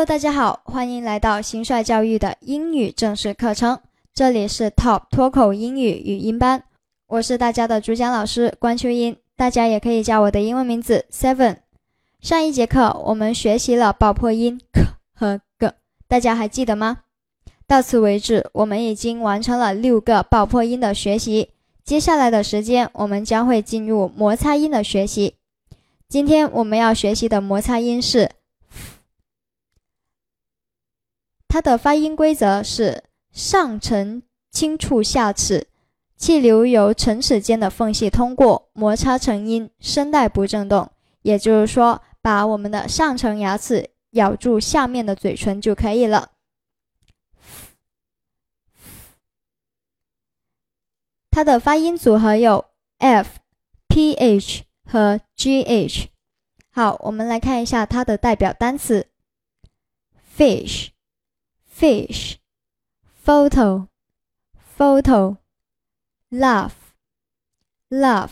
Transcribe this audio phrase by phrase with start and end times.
[0.00, 3.78] Hello，大家好，欢迎来到新帅教育的英语正式课程。
[4.14, 6.62] 这里是 Top 脱口英语语音班，
[7.06, 11.56] 我是大家的主讲老师关秋英，大家也可以叫我的英文名字 Seven。
[12.22, 14.84] 上一节课我们学习了爆破音 k
[15.14, 15.70] 和 g，
[16.08, 17.00] 大家还记得吗？
[17.66, 21.50] 到此为止，我们已经完成了六个爆破音的学习。
[21.84, 25.34] 接下来的时间，我们将会进入摩擦音的学习。
[26.08, 28.30] 今天我们要学习的摩擦音是。
[31.50, 34.22] 它的发音规则是上唇
[34.52, 35.66] 轻触下齿，
[36.16, 40.88] 气流由唇齿间的缝隙通过，摩擦成音，声带不振动。
[41.22, 46.30] 也就是说，把我们的上层牙齿咬住下面的嘴唇就可以了。
[51.32, 52.64] 它的发音组合有
[52.98, 53.40] f、
[53.88, 56.06] ph 和 gh。
[56.70, 59.08] 好，我们来看一下它的代表单词
[60.36, 60.90] ：fish。
[61.79, 62.37] fish,
[63.25, 63.87] photo,
[64.77, 65.37] photo,
[66.29, 66.73] love,
[67.89, 68.31] love。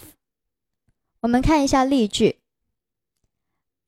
[1.22, 2.39] 我们看一下例句：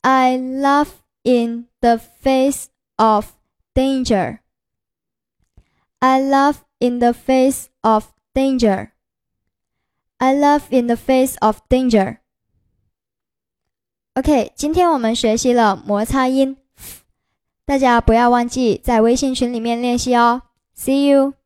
[0.01, 0.89] I love
[1.23, 3.33] in the face of
[3.73, 4.39] danger.
[5.99, 8.91] I love in the face of danger.
[10.17, 12.19] I love in the face of danger.
[14.13, 16.57] OK，今天我们学习了摩擦音
[17.70, 20.42] 大家不要忘记在微信群里面练习哦。
[20.76, 21.39] See you。